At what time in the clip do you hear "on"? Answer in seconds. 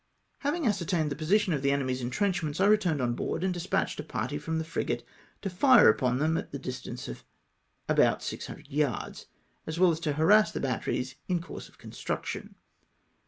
3.03-3.13